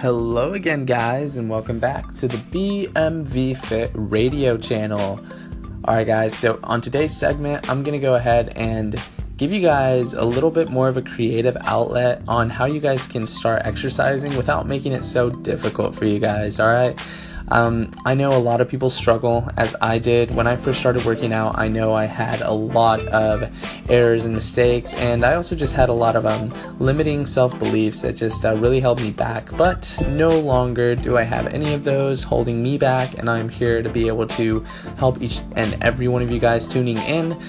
[0.00, 5.18] Hello again, guys, and welcome back to the BMV Fit radio channel.
[5.88, 8.94] Alright, guys, so on today's segment, I'm to go ahead and
[9.38, 13.08] give you guys a little bit more of a creative outlet on how you guys
[13.08, 16.60] can start exercising without making it so difficult for you guys.
[16.60, 17.04] Alright,
[17.50, 20.34] um, I know a lot of people struggle, as I did.
[20.34, 23.50] When I first started working out, I know I had a lot of
[23.90, 28.02] errors and mistakes, and I also just had a lot of um, limiting self beliefs
[28.02, 29.50] that just uh, really held me back.
[29.56, 33.82] But no longer do I have any of those holding me back, and I'm here
[33.82, 34.60] to be able to
[34.96, 37.40] help each and every one of you guys tuning in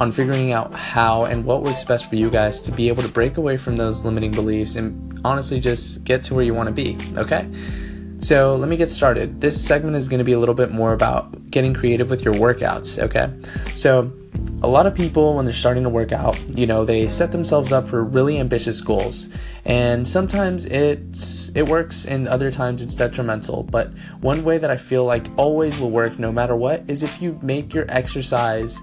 [0.00, 3.08] on figuring out how and what works best for you guys to be able to
[3.08, 6.74] break away from those limiting beliefs and honestly just get to where you want to
[6.74, 7.46] be, okay?
[8.20, 9.40] So let me get started.
[9.40, 12.34] This segment is going to be a little bit more about getting creative with your
[12.34, 13.30] workouts, okay?
[13.74, 14.12] So
[14.62, 17.72] a lot of people when they're starting to work out, you know, they set themselves
[17.72, 19.28] up for really ambitious goals.
[19.64, 23.62] And sometimes it's it works and other times it's detrimental.
[23.62, 27.22] But one way that I feel like always will work no matter what is if
[27.22, 28.78] you make your exercise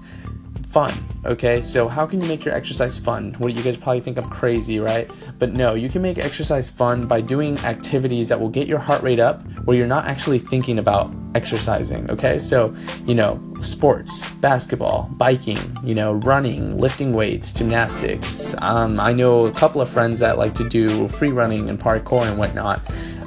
[0.78, 0.94] fun.
[1.24, 3.34] Okay, so how can you make your exercise fun?
[3.38, 5.10] What you guys probably think I'm crazy, right?
[5.40, 9.02] But no, you can make exercise fun by doing activities that will get your heart
[9.02, 12.08] rate up where you're not actually thinking about exercising.
[12.12, 12.72] Okay, so
[13.06, 18.54] you know, sports, basketball, biking, you know, running, lifting weights, gymnastics.
[18.58, 22.22] Um, I know a couple of friends that like to do free running and parkour
[22.22, 22.80] and whatnot.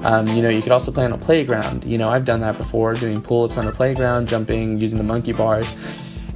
[0.06, 1.84] Um, you know, you could also play on a playground.
[1.84, 5.04] You know, I've done that before, doing pull ups on the playground, jumping, using the
[5.04, 5.68] monkey bars.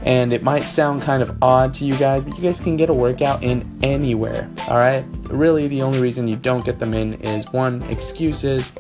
[0.06, 2.90] And it might sound kind of odd to you guys, but you guys can get
[2.90, 5.04] a workout in anywhere, all right?
[5.24, 8.72] Really, the only reason you don't get them in is one, excuses,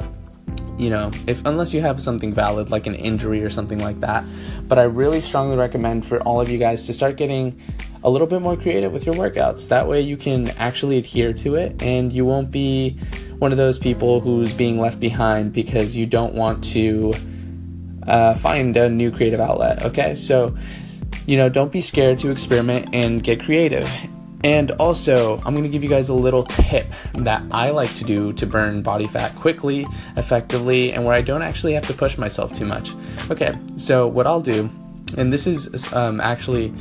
[0.77, 4.23] you know, if unless you have something valid like an injury or something like that.
[4.67, 7.59] But I really strongly recommend for all of you guys to start getting
[8.03, 9.67] a little bit more creative with your workouts.
[9.69, 12.99] That way you can actually adhere to it and you won't be
[13.39, 17.13] one of those people who's being left behind because you don't want to
[18.05, 19.83] uh, find a new creative outlet.
[19.83, 20.55] Okay, so
[21.25, 23.89] you know, don't be scared to experiment and get creative.
[24.43, 28.31] And also, I'm to give you guys a little tip that I like to do
[28.33, 32.53] to burn body fat quickly, effectively, and where I don't actually have to push myself
[32.53, 32.93] too much.
[33.31, 34.69] Okay, so what I'll do,
[35.17, 36.71] and this is um, actually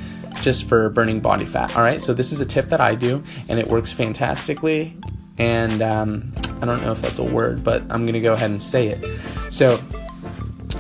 [0.43, 2.03] just for burning body fat, all right?
[2.03, 4.97] So this is a tip that I do, and it works fantastically.
[5.39, 8.63] And um, I don't know if that's a word, but I'm to go ahead and
[8.63, 9.05] say it.
[9.51, 9.81] So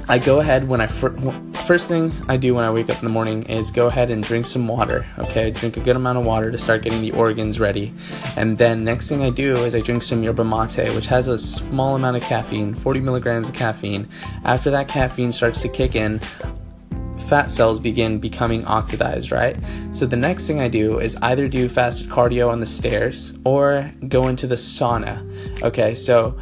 [0.06, 1.16] I go ahead when I fir-
[1.64, 4.22] first thing I do when I wake up in the morning is go ahead and
[4.22, 5.06] drink some water.
[5.18, 7.90] Okay, drink a good amount of water to start getting the organs ready,
[8.36, 11.38] and then next thing I do is I drink some yerba mate, which has a
[11.38, 14.06] small amount of caffeine, 40 milligrams of caffeine.
[14.44, 16.20] After that caffeine starts to kick in,
[17.26, 19.56] fat cells begin becoming oxidized, right?
[19.92, 23.90] So the next thing I do is either do fasted cardio on the stairs or
[24.08, 25.62] go into the sauna.
[25.62, 26.36] Okay, so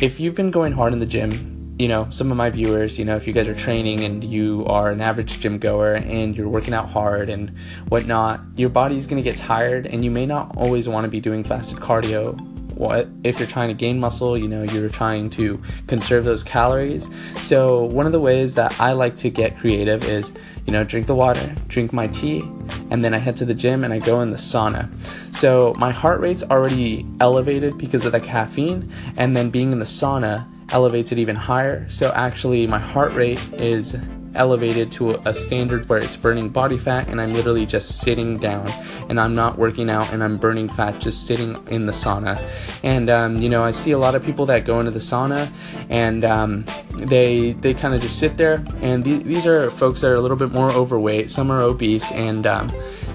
[0.00, 1.51] if you've been going hard in the gym,
[1.82, 4.64] you know, some of my viewers, you know, if you guys are training and you
[4.68, 7.50] are an average gym goer and you're working out hard and
[7.88, 11.42] whatnot, your body's to get tired and you may not always want to be doing
[11.42, 12.40] fasted cardio.
[12.76, 17.08] What if you're trying to gain muscle, you know, you're trying to conserve those calories.
[17.38, 20.32] So, one of the ways that I like to get creative is,
[20.66, 22.42] you know, drink the water, drink my tea,
[22.90, 24.88] and then I head to the gym and I go in the sauna.
[25.34, 29.84] So, my heart rate's already elevated because of the caffeine, and then being in the
[29.84, 31.88] sauna, elevates it even higher.
[31.88, 33.96] So actually, my heart rate is
[34.34, 38.66] elevated to a standard where it's burning body fat and I'm literally just sitting down
[39.08, 42.42] and I'm not working out and I'm burning fat just sitting in the sauna.
[42.82, 45.52] And um, you know, I see a lot of people that go into the sauna
[45.90, 46.64] and um,
[46.96, 48.64] they they kind of just sit there.
[48.80, 51.30] And th- these are folks that are a little bit more overweight.
[51.30, 52.46] Some are obese and.
[52.46, 52.72] Um,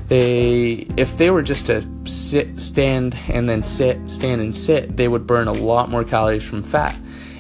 [0.07, 5.09] they if they were just to sit stand and then sit stand and sit they
[5.09, 6.97] would burn a lot more calories from fat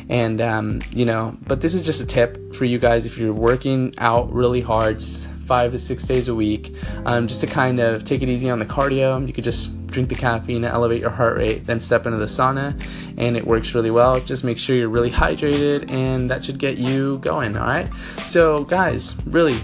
[0.09, 3.33] and, um, you know, but this is just a tip for you guys if you're
[3.33, 5.01] working out really hard,
[5.47, 6.75] five to six days a week,
[7.05, 9.25] um, just to kind of take it easy on the cardio.
[9.25, 12.25] You could just drink the caffeine and elevate your heart rate, then step into the
[12.25, 12.79] sauna,
[13.17, 14.19] and it works really well.
[14.19, 17.91] Just make sure you're really hydrated, and that should get you going, all right?
[18.25, 19.57] So, guys, really,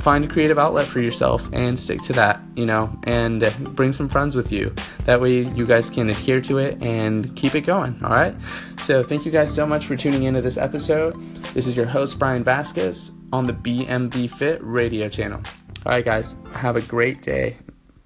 [0.00, 3.42] find a creative outlet for yourself and stick to that, you know, and
[3.76, 4.74] bring some friends with you.
[5.04, 8.34] That way you guys can adhere to it and keep it going, all right?
[8.78, 11.20] So, thank you guys so much for tuning into this episode.
[11.54, 15.40] This is your host, Brian Vasquez, on the BMV Fit radio channel.
[15.86, 17.56] All right, guys, have a great day